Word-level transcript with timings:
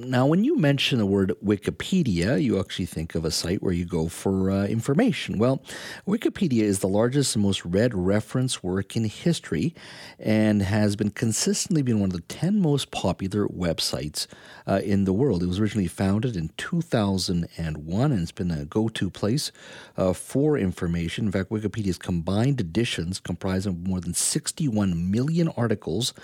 Now, 0.00 0.26
when 0.26 0.44
you 0.44 0.56
mention 0.56 0.98
the 0.98 1.06
word 1.06 1.32
Wikipedia, 1.44 2.40
you 2.40 2.60
actually 2.60 2.86
think 2.86 3.16
of 3.16 3.24
a 3.24 3.32
site 3.32 3.60
where 3.64 3.72
you 3.72 3.84
go 3.84 4.06
for 4.06 4.48
uh, 4.48 4.64
information. 4.66 5.38
Well, 5.38 5.60
Wikipedia 6.06 6.62
is 6.62 6.78
the 6.78 6.86
largest 6.86 7.34
and 7.34 7.44
most 7.44 7.64
read 7.64 7.96
reference 7.96 8.62
work 8.62 8.94
in 8.94 9.06
history 9.06 9.74
and 10.16 10.62
has 10.62 10.94
been 10.94 11.10
consistently 11.10 11.82
been 11.82 11.98
one 11.98 12.10
of 12.10 12.12
the 12.12 12.20
10 12.20 12.60
most 12.60 12.92
popular 12.92 13.48
websites 13.48 14.28
uh, 14.68 14.80
in 14.84 15.02
the 15.02 15.12
world. 15.12 15.42
It 15.42 15.48
was 15.48 15.58
originally 15.58 15.88
founded 15.88 16.36
in 16.36 16.50
2001 16.56 18.12
and 18.12 18.22
it's 18.22 18.30
been 18.30 18.52
a 18.52 18.66
go 18.66 18.88
to 18.88 19.10
place 19.10 19.50
uh, 19.96 20.12
for 20.12 20.56
information. 20.56 21.26
In 21.26 21.32
fact, 21.32 21.50
Wikipedia's 21.50 21.98
combined 21.98 22.60
editions 22.60 23.18
comprise 23.18 23.66
of 23.66 23.76
more 23.76 23.98
than 23.98 24.14
61 24.14 25.10
million 25.10 25.48
articles, 25.56 26.14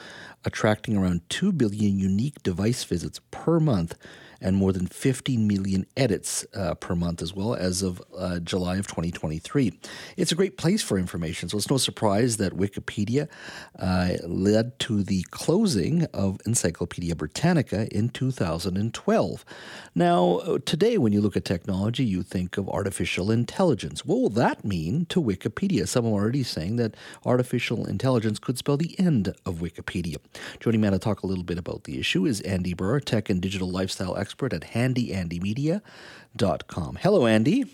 attracting 0.44 0.96
around 0.96 1.28
2 1.28 1.50
billion 1.50 1.98
unique 1.98 2.40
device 2.44 2.84
visits 2.84 3.20
per 3.32 3.63
month 3.64 3.96
and 4.44 4.56
more 4.56 4.72
than 4.72 4.86
15 4.86 5.48
million 5.48 5.86
edits 5.96 6.44
uh, 6.54 6.74
per 6.74 6.94
month 6.94 7.22
as 7.22 7.32
well 7.32 7.54
as 7.54 7.82
of 7.82 8.02
uh, 8.16 8.38
July 8.40 8.76
of 8.76 8.86
2023. 8.86 9.72
It's 10.18 10.30
a 10.30 10.34
great 10.34 10.58
place 10.58 10.82
for 10.82 10.98
information, 10.98 11.48
so 11.48 11.56
it's 11.56 11.70
no 11.70 11.78
surprise 11.78 12.36
that 12.36 12.52
Wikipedia 12.52 13.26
uh, 13.78 14.10
led 14.22 14.78
to 14.80 15.02
the 15.02 15.22
closing 15.30 16.04
of 16.12 16.38
Encyclopedia 16.44 17.16
Britannica 17.16 17.88
in 17.88 18.10
2012. 18.10 19.44
Now, 19.94 20.36
uh, 20.36 20.58
today, 20.66 20.98
when 20.98 21.14
you 21.14 21.22
look 21.22 21.38
at 21.38 21.46
technology, 21.46 22.04
you 22.04 22.22
think 22.22 22.58
of 22.58 22.68
artificial 22.68 23.30
intelligence. 23.30 24.04
What 24.04 24.20
will 24.20 24.28
that 24.30 24.62
mean 24.62 25.06
to 25.06 25.22
Wikipedia? 25.22 25.88
Some 25.88 26.04
are 26.04 26.10
already 26.10 26.42
saying 26.42 26.76
that 26.76 26.94
artificial 27.24 27.86
intelligence 27.86 28.38
could 28.38 28.58
spell 28.58 28.76
the 28.76 28.94
end 29.00 29.34
of 29.46 29.56
Wikipedia. 29.56 30.16
Joining 30.60 30.82
me 30.82 30.90
to 30.90 30.98
talk 30.98 31.22
a 31.22 31.26
little 31.26 31.44
bit 31.44 31.56
about 31.56 31.84
the 31.84 31.98
issue 31.98 32.26
is 32.26 32.42
Andy 32.42 32.74
Baryer, 32.74 33.02
tech 33.02 33.30
and 33.30 33.40
digital 33.40 33.70
lifestyle 33.70 34.14
expert 34.18 34.33
expert 34.34 34.52
at 34.52 34.62
handyandymedia.com. 34.72 36.96
Hello, 36.96 37.26
Andy. 37.26 37.66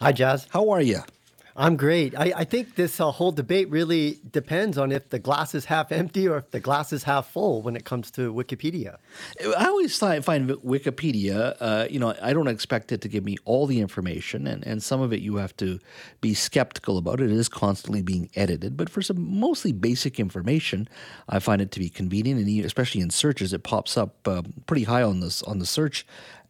Hi, 0.00 0.12
Jas. 0.12 0.46
How 0.50 0.70
are 0.70 0.80
you? 0.80 1.00
I'm 1.56 1.76
great. 1.76 2.18
I, 2.18 2.32
I 2.36 2.44
think 2.44 2.74
this 2.74 2.98
uh, 2.98 3.12
whole 3.12 3.30
debate 3.30 3.70
really 3.70 4.18
depends 4.28 4.76
on 4.76 4.90
if 4.90 5.10
the 5.10 5.20
glass 5.20 5.54
is 5.54 5.66
half 5.66 5.92
empty 5.92 6.26
or 6.26 6.38
if 6.38 6.50
the 6.50 6.58
glass 6.58 6.92
is 6.92 7.04
half 7.04 7.28
full 7.28 7.62
when 7.62 7.76
it 7.76 7.84
comes 7.84 8.10
to 8.12 8.34
Wikipedia. 8.34 8.96
I 9.56 9.66
always 9.66 9.96
find 9.96 10.24
Wikipedia, 10.24 11.56
uh, 11.60 11.86
you 11.88 12.00
know, 12.00 12.12
I 12.20 12.32
don't 12.32 12.48
expect 12.48 12.90
it 12.90 13.00
to 13.02 13.08
give 13.08 13.24
me 13.24 13.36
all 13.44 13.66
the 13.66 13.80
information, 13.80 14.48
and, 14.48 14.66
and 14.66 14.82
some 14.82 15.00
of 15.00 15.12
it 15.12 15.20
you 15.20 15.36
have 15.36 15.56
to 15.58 15.78
be 16.20 16.34
skeptical 16.34 16.98
about. 16.98 17.20
It 17.20 17.30
is 17.30 17.48
constantly 17.48 18.02
being 18.02 18.30
edited, 18.34 18.76
but 18.76 18.88
for 18.88 19.00
some 19.00 19.38
mostly 19.38 19.70
basic 19.70 20.18
information, 20.18 20.88
I 21.28 21.38
find 21.38 21.62
it 21.62 21.70
to 21.72 21.78
be 21.78 21.88
convenient, 21.88 22.40
and 22.40 22.64
especially 22.64 23.00
in 23.00 23.10
searches, 23.10 23.52
it 23.52 23.62
pops 23.62 23.96
up 23.96 24.26
uh, 24.26 24.42
pretty 24.66 24.84
high 24.84 25.02
on 25.02 25.20
this 25.20 25.40
on 25.44 25.60
the 25.60 25.66
search 25.66 26.04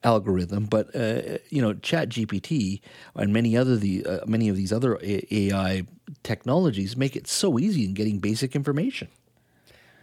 algorithm, 0.05 0.66
but 0.66 0.94
uh, 0.94 1.38
you 1.50 1.60
know, 1.60 1.74
ChatGPT 1.74 2.80
and 3.16 3.33
many 3.33 3.56
other 3.56 3.77
the 3.77 4.05
uh, 4.06 4.19
many 4.27 4.48
of 4.48 4.56
these 4.56 4.72
other 4.72 4.98
AI 5.02 5.86
technologies 6.22 6.97
make 6.97 7.16
it 7.16 7.27
so 7.27 7.58
easy 7.58 7.84
in 7.84 7.94
getting 7.94 8.19
basic 8.19 8.55
information. 8.55 9.08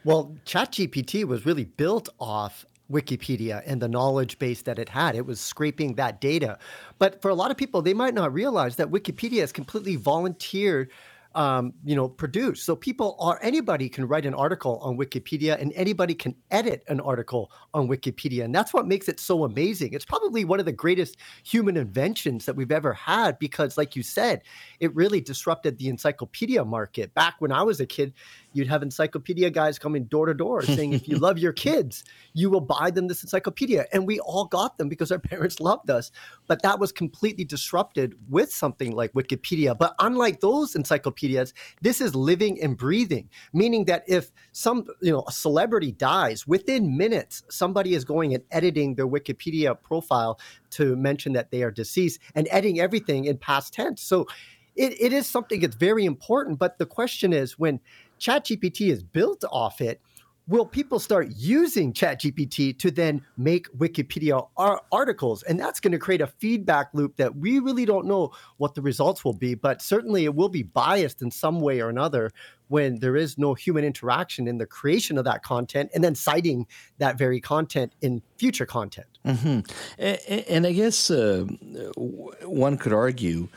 Well, 0.04 0.36
ChatGPT 0.46 1.26
was 1.26 1.46
really 1.46 1.66
built 1.66 2.10
off 2.20 2.66
Wikipedia 2.92 3.64
and 3.66 3.82
the 3.82 3.88
knowledge 3.88 4.38
base 4.40 4.64
that 4.64 4.78
it 4.78 4.90
had. 4.90 5.16
It 5.16 5.26
was 5.26 5.40
scraping 5.40 5.96
that 5.96 6.20
data. 6.20 6.58
But 7.00 7.22
for 7.22 7.30
a 7.30 7.36
lot 7.36 7.52
of 7.52 7.58
people, 7.58 7.82
they 7.82 7.94
might 7.94 8.14
not 8.14 8.34
realize 8.34 8.76
that 8.76 8.90
Wikipedia 8.90 9.44
is 9.44 9.52
completely 9.52 9.96
volunteered 9.96 10.92
um, 11.36 11.74
you 11.84 11.96
know, 11.96 12.10
produced. 12.10 12.66
So 12.66 12.76
people 12.76 13.16
are 13.20 13.40
anybody 13.42 13.90
can 13.90 14.08
write 14.08 14.26
an 14.26 14.34
article 14.34 14.80
on 14.80 14.98
Wikipedia, 14.98 15.60
and 15.60 15.72
anybody 15.76 16.14
can 16.14 16.36
edit 16.52 16.84
an 16.88 17.00
article 17.00 17.52
on 17.74 17.88
Wikipedia, 17.88 18.44
and 18.44 18.54
that's 18.54 18.74
what 18.74 18.88
makes 18.88 19.08
it 19.08 19.20
so 19.20 19.44
amazing. 19.44 19.94
It's 19.94 20.06
probably 20.06 20.46
one 20.46 20.60
of 20.60 20.66
the 20.66 20.72
greatest 20.72 21.18
human 21.44 21.78
inventions 21.78 22.46
that 22.46 22.56
we've 22.56 22.72
ever 22.72 22.94
had 22.94 23.40
because, 23.40 23.78
like 23.78 23.96
you 23.96 24.04
said, 24.04 24.42
it 24.80 24.94
really 24.96 25.22
disrupted 25.22 25.78
the 25.78 25.90
encyclopedia 25.90 26.64
market. 26.66 27.14
Back 27.14 27.36
when 27.40 27.52
I 27.52 27.64
was 27.64 27.80
a 27.80 27.86
kid, 27.86 28.14
you'd 28.54 28.68
have 28.68 28.84
encyclopedia 28.84 29.50
guys 29.50 29.80
coming 29.80 30.06
door 30.06 30.26
to 30.26 30.34
door 30.34 30.62
saying, 30.62 30.94
if 30.94 31.08
you 31.08 31.18
love 31.18 31.38
your 31.38 31.54
kids, 31.68 32.04
you 32.34 32.50
will 32.50 32.62
buy 32.62 32.92
them 32.92 33.08
this 33.08 33.24
encyclopedia. 33.24 33.86
And 33.94 34.06
we 34.06 34.20
all 34.20 34.46
got 34.46 34.78
them 34.78 34.90
because 34.90 35.12
our 35.12 35.20
parents 35.32 35.60
loved 35.60 35.90
us. 35.90 36.12
But 36.48 36.62
that 36.64 36.80
was 36.80 36.92
completely 36.92 37.44
disrupted 37.44 38.16
with 38.30 38.52
something 38.52 38.96
like 38.96 39.14
Wikipedia. 39.14 39.78
But 39.78 39.96
unlike 40.00 40.40
those 40.40 40.76
encyclopedias, 40.76 41.54
this 41.82 42.02
is 42.02 42.16
living 42.16 42.62
and 42.62 42.78
breathing, 42.78 43.30
meaning 43.54 43.86
that 43.86 44.04
if 44.08 44.32
some, 44.52 44.86
you 45.02 45.12
know, 45.12 45.24
a 45.28 45.32
celebrity 45.32 45.92
dies, 45.92 46.46
within 46.48 46.98
minutes, 46.98 47.44
somebody 47.50 47.94
is 47.94 48.06
going 48.06 48.34
and 48.34 48.44
editing 48.52 48.96
their 48.96 49.08
Wikipedia 49.08 49.80
profile 49.82 50.40
to 50.72 50.96
mention 50.96 51.34
that 51.34 51.52
they 51.52 51.64
are 51.64 51.72
deceased 51.72 52.20
and 52.36 52.48
editing 52.52 52.80
everything 52.80 53.26
in 53.26 53.38
past 53.38 53.74
tense. 53.74 54.02
So 54.02 54.28
it, 54.76 55.00
it 55.02 55.14
is 55.14 55.28
something 55.28 55.60
that's 55.60 55.76
very 55.76 56.06
important. 56.06 56.60
But 56.60 56.78
the 56.78 56.86
question 56.86 57.34
is 57.34 57.60
when 57.60 57.80
ChatGPT 58.22 58.92
is 58.92 59.04
built 59.04 59.44
off 59.52 59.82
it, 59.82 60.00
will 60.48 60.66
people 60.66 61.00
start 61.00 61.30
using 61.36 61.94
ChatGPT 61.94 62.78
to 62.80 62.92
then 62.92 63.22
make 63.38 63.72
Wikipedia 63.78 64.48
ar- 64.58 64.82
articles? 64.92 65.44
And 65.44 65.60
that's 65.60 65.80
going 65.80 65.94
to 65.94 65.98
create 65.98 66.22
a 66.22 66.28
feedback 66.28 66.90
loop 66.94 67.16
that 67.18 67.36
we 67.36 67.60
really 67.60 67.86
don't 67.86 68.06
know 68.06 68.32
what 68.58 68.76
the 68.76 68.82
results 68.82 69.24
will 69.24 69.34
be, 69.34 69.56
but 69.56 69.82
certainly 69.82 70.26
it 70.26 70.36
will 70.36 70.50
be 70.50 70.64
biased 70.64 71.22
in 71.22 71.32
some 71.32 71.62
way 71.62 71.80
or 71.80 71.90
another 71.90 72.32
when 72.68 73.00
there 73.00 73.16
is 73.16 73.38
no 73.38 73.54
human 73.54 73.84
interaction 73.84 74.48
in 74.48 74.58
the 74.58 74.66
creation 74.66 75.18
of 75.18 75.26
that 75.26 75.44
content 75.44 75.90
and 75.94 76.04
then 76.04 76.16
citing 76.16 76.66
that 76.98 77.18
very 77.18 77.40
content 77.40 77.94
in 78.02 78.22
future 78.38 78.66
content. 78.66 79.08
Mm-hmm. 79.26 79.60
And, 80.00 80.20
and, 80.48 80.68
I 80.68 80.72
guess 80.72 81.12
uh, 81.12 81.46
one 81.96 82.78
could 82.78 82.94
argue 82.94 83.50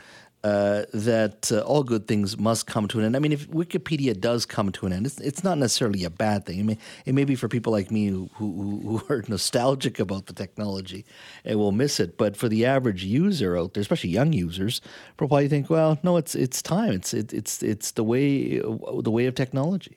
uh, 0.45 0.85
that 0.93 1.51
uh, 1.51 1.61
all 1.61 1.83
good 1.83 2.07
things 2.07 2.37
must 2.37 2.67
come 2.67 2.87
to 2.87 2.99
an 2.99 3.07
end. 3.07 3.17
I 3.17 3.19
mean, 3.19 3.33
if 3.33 3.49
Wikipedia 3.49 4.19
does 4.19 4.45
come 4.45 4.71
to 4.73 4.85
an 4.85 4.93
end, 4.93 5.07
it's, 5.07 5.19
it's 5.21 5.43
not 5.43 5.57
necessarily 5.57 6.05
a 6.05 6.11
bad 6.11 6.45
thing. 6.45 6.61
I 6.61 6.63
mean, 6.63 6.79
it 7.07 7.15
may 7.15 7.25
be 7.25 7.35
for 7.35 7.49
people 7.49 7.73
like 7.73 7.91
me 7.91 8.09
who, 8.09 8.29
who, 8.35 9.01
who 9.09 9.15
are 9.15 9.25
nostalgic 9.27 9.99
about 9.99 10.27
the 10.27 10.35
technology 10.35 11.07
and 11.47 11.59
will 11.59 11.73
miss 11.73 11.99
it. 11.99 12.19
But 12.19 12.37
for 12.37 12.51
the 12.51 12.67
average 12.67 13.05
user 13.05 13.57
out 13.57 13.73
there, 13.73 13.81
especially 13.81 14.11
young 14.11 14.35
users, 14.35 14.83
probably 15.17 15.49
think, 15.49 15.71
well, 15.71 15.99
no, 16.03 16.19
it's 16.19 16.35
it's 16.35 16.61
time. 16.61 16.93
It's 16.93 17.15
it, 17.15 17.33
it's 17.33 17.63
it's 17.63 17.93
the 17.93 18.05
way 18.05 18.59
the 18.59 19.11
way 19.11 19.25
of 19.25 19.35
technology 19.35 19.97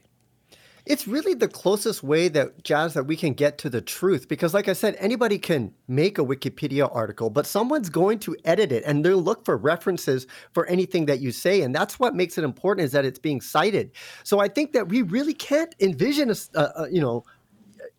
it's 0.89 1.07
really 1.07 1.33
the 1.33 1.47
closest 1.47 2.01
way 2.01 2.27
that 2.29 2.63
Jas 2.63 2.93
that 2.93 3.03
we 3.03 3.15
can 3.15 3.33
get 3.33 3.57
to 3.59 3.69
the 3.69 3.81
truth 3.81 4.27
because 4.27 4.53
like 4.53 4.67
i 4.67 4.73
said 4.73 4.95
anybody 4.99 5.37
can 5.37 5.73
make 5.87 6.17
a 6.17 6.23
wikipedia 6.23 6.89
article 6.93 7.29
but 7.29 7.45
someone's 7.45 7.89
going 7.89 8.19
to 8.19 8.35
edit 8.45 8.71
it 8.71 8.83
and 8.85 9.03
they'll 9.03 9.17
look 9.17 9.43
for 9.45 9.57
references 9.57 10.27
for 10.53 10.65
anything 10.67 11.05
that 11.05 11.19
you 11.19 11.31
say 11.31 11.61
and 11.61 11.75
that's 11.75 11.99
what 11.99 12.15
makes 12.15 12.37
it 12.37 12.43
important 12.43 12.85
is 12.85 12.91
that 12.91 13.05
it's 13.05 13.19
being 13.19 13.41
cited. 13.41 13.91
So 14.23 14.39
i 14.39 14.47
think 14.47 14.73
that 14.73 14.87
we 14.87 15.01
really 15.01 15.33
can't 15.33 15.75
envision 15.79 16.31
a, 16.31 16.59
a 16.61 16.89
you 16.89 17.01
know 17.01 17.23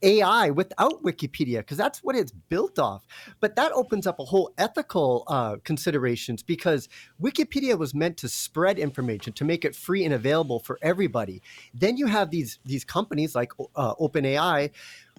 AI 0.03 0.51
without 0.51 1.03
Wikipedia 1.03 1.59
because 1.59 1.77
that's 1.77 2.03
what 2.03 2.17
it's 2.17 2.33
built 2.33 2.79
off. 2.79 3.07
But 3.41 3.57
that 3.57 3.73
opens 3.73 4.07
up 4.07 4.19
a 4.19 4.25
whole 4.25 4.53
ethical 4.59 5.25
uh, 5.27 5.57
considerations 5.65 6.43
because 6.43 6.89
Wikipedia 7.21 7.79
was 7.79 7.95
meant 7.95 8.17
to 8.19 8.29
spread 8.29 8.79
information 8.79 9.33
to 9.35 9.45
make 9.45 9.65
it 9.65 9.75
free 9.75 10.05
and 10.05 10.15
available 10.15 10.61
for 10.61 10.79
everybody. 10.83 11.43
Then 11.75 11.97
you 11.97 12.07
have 12.07 12.31
these 12.31 12.59
these 12.65 12.85
companies 12.85 13.35
like 13.35 13.53
uh, 13.77 13.95
OpenAI 13.97 14.71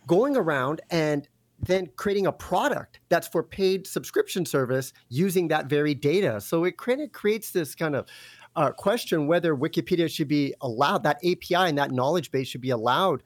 going 0.08 0.38
around 0.38 0.82
and 0.90 1.28
then 1.62 1.90
creating 1.98 2.26
a 2.26 2.32
product 2.32 3.00
that's 3.10 3.28
for 3.28 3.44
paid 3.44 3.86
subscription 3.86 4.46
service 4.46 4.94
using 5.10 5.50
that 5.50 5.66
very 5.66 5.94
data. 5.94 6.40
So 6.40 6.64
it 6.64 6.78
kind 6.78 7.02
of 7.02 7.12
creates 7.12 7.52
this 7.52 7.76
kind 7.76 7.96
of 7.96 8.08
uh, 8.56 8.72
question 8.72 9.28
whether 9.28 9.56
Wikipedia 9.56 10.10
should 10.10 10.28
be 10.28 10.54
allowed, 10.62 11.04
that 11.04 11.18
API 11.18 11.70
and 11.70 11.78
that 11.78 11.92
knowledge 11.92 12.32
base 12.32 12.48
should 12.48 12.62
be 12.62 12.70
allowed 12.70 13.24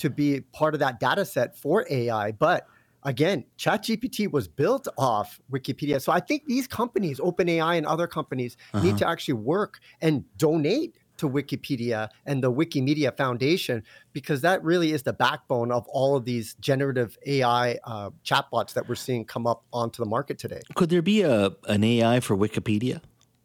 to 0.00 0.10
be 0.10 0.40
part 0.52 0.74
of 0.74 0.80
that 0.80 1.00
data 1.00 1.24
set 1.24 1.56
for 1.56 1.86
AI. 1.90 2.32
But 2.32 2.66
again, 3.04 3.44
ChatGPT 3.58 4.30
was 4.30 4.48
built 4.48 4.88
off 4.98 5.40
Wikipedia. 5.50 6.00
So 6.00 6.12
I 6.12 6.20
think 6.20 6.46
these 6.46 6.66
companies, 6.66 7.20
OpenAI 7.20 7.76
and 7.76 7.86
other 7.86 8.06
companies, 8.06 8.56
uh-huh. 8.72 8.84
need 8.84 8.98
to 8.98 9.08
actually 9.08 9.34
work 9.34 9.80
and 10.00 10.24
donate 10.36 10.96
to 11.18 11.28
Wikipedia 11.28 12.08
and 12.24 12.42
the 12.42 12.50
Wikimedia 12.50 13.14
Foundation 13.14 13.82
because 14.14 14.40
that 14.40 14.64
really 14.64 14.92
is 14.92 15.02
the 15.02 15.12
backbone 15.12 15.70
of 15.70 15.86
all 15.88 16.16
of 16.16 16.24
these 16.24 16.54
generative 16.60 17.18
AI 17.26 17.78
uh, 17.84 18.08
chatbots 18.24 18.72
that 18.72 18.88
we're 18.88 18.94
seeing 18.94 19.26
come 19.26 19.46
up 19.46 19.64
onto 19.70 20.02
the 20.02 20.08
market 20.08 20.38
today. 20.38 20.62
Could 20.74 20.88
there 20.88 21.02
be 21.02 21.20
a 21.20 21.52
an 21.68 21.84
AI 21.84 22.20
for 22.20 22.36
Wikipedia? 22.38 23.02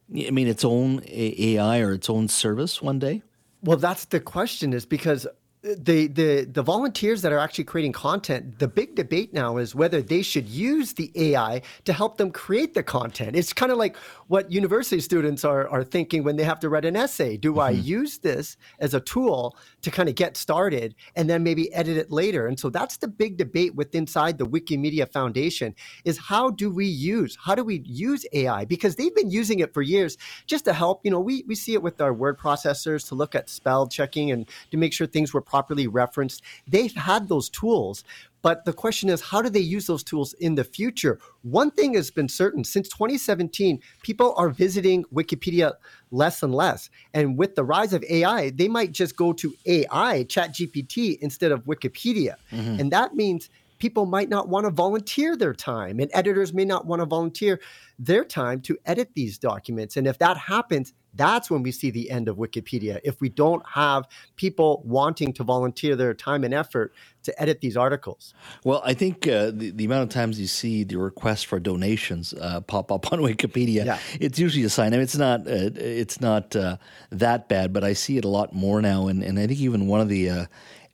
I 0.09 0.31
mean, 0.31 0.47
its 0.47 0.63
own 0.63 1.01
AI 1.09 1.79
or 1.79 1.91
its 1.91 2.09
own 2.09 2.29
service 2.29 2.81
one 2.81 2.99
day? 2.99 3.23
Well, 3.61 3.77
that's 3.77 4.05
the 4.05 4.21
question. 4.21 4.71
Is 4.71 4.85
because 4.85 5.27
the 5.65 6.05
the 6.07 6.45
the 6.45 6.61
volunteers 6.61 7.23
that 7.23 7.33
are 7.33 7.39
actually 7.39 7.63
creating 7.63 7.91
content, 7.91 8.59
the 8.59 8.67
big 8.67 8.93
debate 8.93 9.33
now 9.33 9.57
is 9.57 9.73
whether 9.73 9.99
they 9.99 10.21
should 10.21 10.47
use 10.47 10.93
the 10.93 11.11
AI 11.15 11.63
to 11.85 11.93
help 11.93 12.17
them 12.17 12.29
create 12.29 12.75
the 12.75 12.83
content. 12.83 13.35
It's 13.35 13.51
kind 13.51 13.71
of 13.71 13.79
like 13.79 13.95
what 14.27 14.51
university 14.51 15.01
students 15.01 15.43
are 15.43 15.67
are 15.69 15.83
thinking 15.83 16.23
when 16.23 16.35
they 16.35 16.43
have 16.43 16.59
to 16.59 16.69
write 16.69 16.85
an 16.85 16.95
essay. 16.95 17.37
Do 17.37 17.51
mm-hmm. 17.51 17.61
I 17.61 17.69
use 17.71 18.19
this 18.19 18.57
as 18.79 18.93
a 18.93 18.99
tool 18.99 19.57
to 19.81 19.89
kind 19.89 20.07
of 20.07 20.13
get 20.13 20.37
started 20.37 20.93
and 21.15 21.27
then 21.27 21.41
maybe 21.41 21.73
edit 21.73 21.97
it 21.97 22.11
later? 22.11 22.45
And 22.45 22.59
so 22.59 22.69
that's 22.69 22.97
the 22.97 23.07
big 23.07 23.37
debate 23.37 23.73
with 23.73 23.95
inside 23.95 24.37
the 24.37 24.45
Wikimedia 24.45 25.11
Foundation 25.11 25.73
is 26.03 26.19
how 26.19 26.51
do 26.51 26.69
we 26.69 26.85
use 26.85 27.37
how 27.43 27.55
do 27.55 27.63
we 27.63 27.81
use 27.85 28.23
AI 28.33 28.65
because 28.65 28.97
they've 28.97 29.15
been 29.15 29.31
using 29.31 29.59
it 29.59 29.73
for 29.73 29.81
years 29.81 30.15
just 30.45 30.65
to 30.65 30.73
help. 30.73 31.03
You 31.03 31.09
know, 31.09 31.19
we 31.19 31.43
we 31.47 31.55
see 31.55 31.73
it 31.73 31.81
with 31.81 32.01
our 32.01 32.13
word 32.13 32.37
processors 32.37 33.07
to 33.07 33.15
look 33.15 33.33
at 33.33 33.49
spell 33.49 33.87
checking 33.87 34.29
and 34.29 34.47
to 34.69 34.77
make 34.77 34.93
sure 34.93 35.07
things 35.07 35.33
were 35.33 35.41
properly 35.55 35.87
referenced. 35.87 36.43
They've 36.67 36.93
had 36.93 37.29
those 37.29 37.47
tools, 37.49 38.03
but 38.41 38.65
the 38.65 38.73
question 38.73 39.07
is, 39.09 39.21
how 39.21 39.41
do 39.41 39.49
they 39.49 39.61
use 39.75 39.87
those 39.87 40.03
tools 40.03 40.33
in 40.33 40.55
the 40.55 40.65
future? 40.65 41.17
One 41.43 41.71
thing 41.71 41.93
has 41.93 42.11
been 42.11 42.27
certain 42.27 42.65
since 42.65 42.89
2017, 42.89 43.79
people 44.03 44.33
are 44.35 44.49
visiting 44.49 45.05
Wikipedia 45.13 45.75
less 46.11 46.43
and 46.43 46.53
less. 46.53 46.89
And 47.13 47.37
with 47.37 47.55
the 47.55 47.63
rise 47.63 47.93
of 47.93 48.03
AI, 48.09 48.49
they 48.49 48.67
might 48.67 48.91
just 48.91 49.15
go 49.15 49.31
to 49.31 49.53
AI, 49.65 50.25
ChatGPT, 50.25 51.19
instead 51.19 51.53
of 51.53 51.63
Wikipedia. 51.63 52.35
Mm-hmm. 52.51 52.81
And 52.81 52.91
that 52.91 53.15
means 53.15 53.49
people 53.79 54.05
might 54.05 54.27
not 54.27 54.49
want 54.49 54.65
to 54.65 54.71
volunteer 54.71 55.37
their 55.37 55.53
time, 55.53 56.01
and 56.01 56.11
editors 56.13 56.53
may 56.53 56.65
not 56.65 56.85
want 56.85 57.01
to 57.01 57.05
volunteer 57.05 57.61
their 57.97 58.25
time 58.25 58.59
to 58.61 58.77
edit 58.85 59.11
these 59.15 59.37
documents. 59.37 59.95
And 59.95 60.05
if 60.05 60.17
that 60.17 60.35
happens, 60.35 60.91
that's 61.15 61.49
when 61.49 61.63
we 61.63 61.71
see 61.71 61.91
the 61.91 62.09
end 62.09 62.27
of 62.27 62.37
Wikipedia. 62.37 62.99
If 63.03 63.21
we 63.21 63.29
don't 63.29 63.65
have 63.67 64.07
people 64.35 64.81
wanting 64.85 65.33
to 65.33 65.43
volunteer 65.43 65.95
their 65.95 66.13
time 66.13 66.43
and 66.43 66.53
effort 66.53 66.93
to 67.23 67.41
edit 67.41 67.59
these 67.61 67.75
articles. 67.75 68.33
Well, 68.63 68.81
I 68.85 68.93
think 68.93 69.27
uh, 69.27 69.51
the, 69.51 69.71
the 69.71 69.85
amount 69.85 70.03
of 70.03 70.09
times 70.09 70.39
you 70.39 70.47
see 70.47 70.83
the 70.83 70.97
request 70.97 71.47
for 71.47 71.59
donations 71.59 72.33
uh, 72.33 72.61
pop 72.61 72.91
up 72.91 73.11
on 73.11 73.19
Wikipedia, 73.19 73.85
yeah. 73.85 73.99
it's 74.19 74.39
usually 74.39 74.63
a 74.63 74.69
sign. 74.69 74.93
I 74.93 74.97
mean, 74.97 75.01
it's 75.01 75.17
not 75.17 75.41
uh, 75.41 75.71
it's 75.75 76.21
not 76.21 76.55
uh, 76.55 76.77
that 77.11 77.49
bad, 77.49 77.73
but 77.73 77.83
I 77.83 77.93
see 77.93 78.17
it 78.17 78.25
a 78.25 78.29
lot 78.29 78.53
more 78.53 78.81
now. 78.81 79.07
And, 79.07 79.23
and 79.23 79.39
I 79.39 79.47
think 79.47 79.59
even 79.59 79.87
one 79.87 80.01
of 80.01 80.09
the 80.09 80.29
uh, 80.29 80.45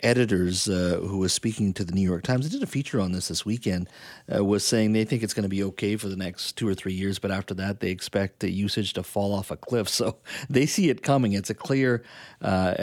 editors 0.04 0.68
uh, 0.68 1.00
who 1.02 1.18
was 1.18 1.34
speaking 1.34 1.74
to 1.74 1.84
the 1.84 1.94
New 1.94 2.02
York 2.02 2.24
Times, 2.24 2.46
I 2.46 2.50
did 2.50 2.64
a 2.64 2.68
feature 2.68 3.00
on 3.00 3.12
this 3.12 3.28
this 3.28 3.46
weekend, 3.46 3.90
uh, 4.34 4.44
was 4.44 4.66
saying 4.66 4.94
they 4.94 5.06
think 5.06 5.24
it's 5.24 5.34
going 5.34 5.44
to 5.44 5.50
be 5.50 5.64
okay 5.64 5.96
for 5.96 6.08
the 6.08 6.16
next 6.16 6.54
two 6.54 6.68
or 6.68 6.74
three 6.74 6.94
years, 6.94 7.20
but 7.20 7.32
after 7.32 7.54
that, 7.56 7.80
they 7.80 7.90
expect 7.90 8.40
the 8.40 8.52
usage 8.52 8.94
to 8.94 9.04
fall 9.04 9.34
off 9.34 9.52
a 9.52 9.58
cliff. 9.58 9.90
So 9.90 10.11
they 10.50 10.66
see 10.66 10.90
it 10.90 11.04
coming. 11.04 11.34
It's 11.34 11.50
a 11.50 11.54
clear 11.54 12.04
uh, 12.42 12.74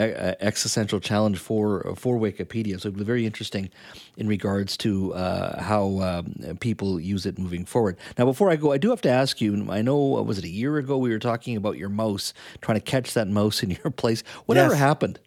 existential 0.41 1.01
challenge 1.01 1.39
for 1.39 1.95
for 1.97 2.19
Wikipedia. 2.19 2.81
So 2.81 2.89
it'll 2.89 2.99
be 2.99 3.05
very 3.05 3.27
interesting 3.27 3.71
in 4.17 4.29
regards 4.29 4.77
to 4.79 5.15
uh, 5.15 5.61
how 5.61 6.01
um, 6.01 6.59
people 6.61 7.01
use 7.01 7.27
it 7.27 7.39
moving 7.39 7.65
forward. 7.65 7.97
Now, 8.17 8.25
before 8.25 8.51
I 8.51 8.57
go, 8.57 8.73
I 8.73 8.79
do 8.79 8.91
have 8.91 9.03
to 9.03 9.11
ask 9.11 9.41
you. 9.41 9.67
I 9.71 9.83
know 9.83 9.99
was 9.99 10.39
it 10.39 10.45
a 10.45 10.49
year 10.49 10.77
ago 10.79 10.99
we 10.99 11.11
were 11.11 11.19
talking 11.19 11.57
about 11.57 11.77
your 11.77 11.89
mouse, 11.89 12.33
trying 12.61 12.79
to 12.79 12.85
catch 12.85 13.15
that 13.15 13.29
mouse 13.29 13.63
in 13.63 13.71
your 13.71 13.91
place. 13.97 14.23
Whatever 14.47 14.73
yes. 14.73 14.81
happened? 14.81 15.19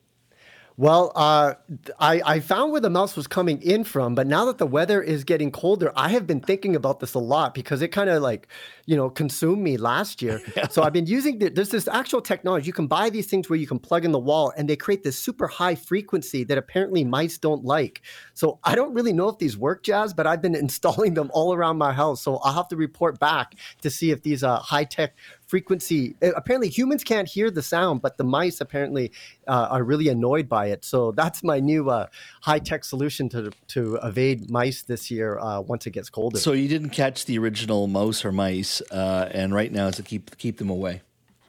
Well, 0.77 1.12
uh, 1.15 1.56
I, 2.00 2.21
I 2.25 2.39
found 2.39 2.71
where 2.71 2.81
the 2.81 2.89
mouse 2.89 3.15
was 3.15 3.27
coming 3.27 3.62
in 3.62 3.83
from, 3.83 4.15
but 4.15 4.25
now 4.25 4.45
that 4.45 4.57
the 4.57 4.65
weather 4.65 5.01
is 5.01 5.23
getting 5.23 5.51
colder, 5.51 5.91
I 5.95 6.09
have 6.09 6.25
been 6.25 6.39
thinking 6.39 6.75
about 6.75 7.00
this 7.00 7.13
a 7.13 7.19
lot 7.19 7.53
because 7.53 7.81
it 7.81 7.89
kind 7.89 8.09
of 8.09 8.23
like, 8.23 8.47
you 8.85 8.95
know, 8.95 9.09
consumed 9.09 9.62
me 9.62 9.77
last 9.77 10.21
year. 10.21 10.41
Yeah. 10.56 10.68
So 10.68 10.83
I've 10.83 10.91
been 10.91 11.06
using, 11.06 11.39
the, 11.39 11.50
there's 11.50 11.69
this 11.69 11.88
actual 11.88 12.21
technology. 12.21 12.68
You 12.68 12.73
can 12.73 12.88
buy 12.88 13.09
these 13.09 13.27
things 13.27 13.50
where 13.50 13.57
you 13.57 13.68
can 13.68 13.79
plug 13.79 14.03
in 14.03 14.12
the 14.12 14.19
wall 14.19 14.51
and 14.57 14.68
they 14.68 14.75
create 14.75 15.01
this 15.01 15.18
super 15.18 15.47
high 15.47 15.75
frequency 15.75 16.44
that 16.44 16.57
apparently 16.57 17.06
mice 17.06 17.38
don't 17.38 17.63
like. 17.63 18.01
So 18.33 18.59
I 18.63 18.75
don't 18.75 18.94
really 18.94 19.13
know 19.13 19.29
if 19.29 19.38
these 19.38 19.57
work, 19.57 19.83
Jas, 19.83 20.12
but 20.13 20.27
I've 20.27 20.41
been 20.41 20.56
installing 20.67 21.13
them 21.13 21.31
all 21.33 21.53
around 21.53 21.77
my 21.77 21.94
house. 21.94 22.21
So 22.21 22.38
I'll 22.38 22.53
have 22.53 22.67
to 22.69 22.75
report 22.75 23.17
back 23.17 23.56
to 23.81 23.89
see 23.89 24.12
if 24.12 24.24
these 24.24 24.44
uh, 24.44 24.59
high 24.59 24.83
tech 24.83 25.15
frequency. 25.51 26.15
Uh, 26.24 26.31
apparently, 26.36 26.69
humans 26.69 27.03
can't 27.03 27.27
hear 27.27 27.51
the 27.51 27.62
sound, 27.62 28.01
but 28.01 28.18
the 28.18 28.24
mice 28.24 28.62
apparently 28.62 29.12
uh, 29.48 29.68
are 29.69 29.83
really 29.83 30.07
annoyed 30.07 30.48
by 30.48 30.68
it. 30.68 30.86
So 30.86 31.12
that's 31.12 31.44
my 31.44 31.59
new 31.59 31.89
uh, 31.89 32.07
high 32.42 32.59
tech 32.59 32.86
solution 32.86 33.27
to 33.30 33.51
to 33.75 34.00
evade 34.01 34.50
mice 34.50 34.81
this 34.83 35.12
year 35.12 35.38
uh, 35.38 35.59
once 35.59 35.86
it 35.86 35.92
gets 35.92 36.09
colder. 36.09 36.39
So 36.39 36.53
you 36.53 36.69
didn't 36.69 36.92
catch 36.92 37.25
the 37.25 37.38
original 37.38 37.88
mouse 37.88 38.24
or 38.25 38.31
mice, 38.31 38.81
uh, 38.92 39.30
and 39.31 39.53
right 39.53 39.71
now 39.71 39.88
is 39.88 39.98
to 39.98 40.03
keep 40.03 40.38
keep 40.38 40.57
them 40.57 40.69
away. 40.69 41.01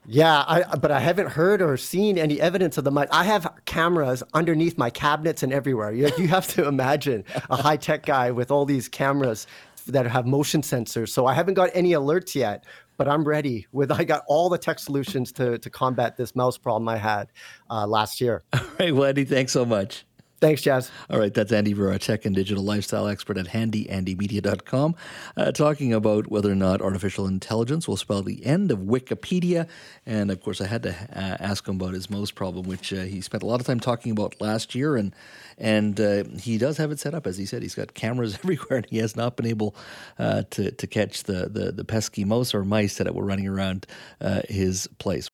Yeah, 0.04 0.44
I, 0.48 0.76
but 0.76 0.90
I 0.90 0.98
haven't 0.98 1.28
heard 1.28 1.62
or 1.62 1.76
seen 1.76 2.18
any 2.18 2.40
evidence 2.40 2.76
of 2.76 2.82
the 2.82 2.90
mice. 2.90 3.06
I 3.12 3.22
have 3.22 3.46
cameras 3.66 4.24
underneath 4.34 4.76
my 4.76 4.90
cabinets 4.90 5.44
and 5.44 5.52
everywhere. 5.52 5.92
You, 5.92 6.10
you 6.18 6.26
have 6.26 6.48
to 6.54 6.66
imagine 6.74 7.24
a 7.48 7.56
high 7.56 7.76
tech 7.76 8.04
guy 8.04 8.32
with 8.32 8.50
all 8.50 8.64
these 8.64 8.88
cameras 8.88 9.46
that 9.86 10.06
have 10.06 10.26
motion 10.26 10.62
sensors. 10.62 11.10
So 11.10 11.26
I 11.26 11.34
haven't 11.34 11.54
got 11.54 11.70
any 11.74 11.92
alerts 11.92 12.34
yet, 12.34 12.64
but 12.96 13.08
I'm 13.08 13.24
ready 13.24 13.66
with 13.72 13.90
I 13.90 14.04
got 14.04 14.22
all 14.26 14.48
the 14.48 14.58
tech 14.58 14.78
solutions 14.78 15.32
to 15.32 15.58
to 15.58 15.70
combat 15.70 16.16
this 16.16 16.34
mouse 16.36 16.58
problem 16.58 16.88
I 16.88 16.98
had 16.98 17.28
uh, 17.70 17.86
last 17.86 18.20
year. 18.20 18.44
All 18.52 18.60
right, 18.78 18.92
Andy, 18.92 19.24
thanks 19.24 19.52
so 19.52 19.64
much. 19.64 20.04
Thanks, 20.42 20.62
Jas. 20.62 20.90
All 21.08 21.20
right, 21.20 21.32
that's 21.32 21.52
Andy 21.52 21.72
Baryer, 21.72 22.00
tech 22.00 22.26
and 22.26 22.34
digital 22.34 22.64
lifestyle 22.64 23.08
expert 23.08 23.38
at 23.38 23.46
handyandymedia.com, 23.46 24.96
uh, 25.38 25.52
talking 25.52 25.94
about 25.94 26.32
whether 26.32 26.52
or 26.52 26.56
not 26.56 26.82
artificial 26.82 27.28
intelligence 27.28 27.88
will 27.88 27.96
spell 27.96 28.24
the 28.24 28.44
end 28.44 28.72
of 28.72 28.80
Wikipedia. 28.80 29.68
And 30.04 30.32
of 30.32 30.42
course, 30.42 30.60
I 30.60 30.66
had 30.66 30.82
to 30.82 30.90
uh, 30.90 31.38
ask 31.40 31.68
him 31.68 31.76
about 31.76 31.94
his 31.94 32.10
most 32.10 32.34
problem, 32.34 32.66
which 32.68 32.92
uh, 32.92 33.04
he 33.04 33.22
spent 33.22 33.44
a 33.44 33.46
lot 33.46 33.60
of 33.60 33.68
time 33.68 33.80
talking 33.80 34.12
about 34.12 34.42
last 34.42 34.74
year. 34.74 34.96
And 34.96 35.14
and 35.58 36.00
uh, 36.00 36.24
he 36.40 36.58
does 36.58 36.76
have 36.78 36.90
it 36.90 36.98
set 37.00 37.14
up, 37.14 37.26
as 37.26 37.38
he 37.38 37.46
said. 37.46 37.62
He's 37.62 37.76
got 37.76 37.94
cameras 37.94 38.34
everywhere, 38.42 38.78
and 38.78 38.86
he 38.90 38.98
has 38.98 39.16
not 39.16 39.36
been 39.36 39.46
able 39.46 39.76
uh, 40.18 40.42
to, 40.50 40.72
to 40.72 40.86
catch 40.88 41.24
the, 41.24 41.48
the, 41.48 41.72
the 41.72 41.84
pesky 41.84 42.24
mouse 42.24 42.54
or 42.54 42.64
mice 42.64 42.96
that 42.96 43.14
were 43.14 43.24
running 43.24 43.46
around 43.48 43.86
uh, 44.20 44.42
his 44.48 44.88
place. 44.98 45.28